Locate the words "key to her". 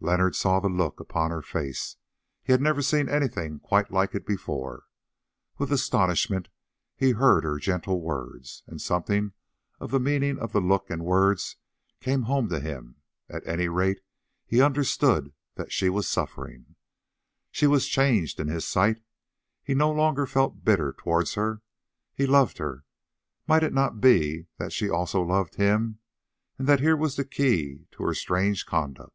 27.24-28.14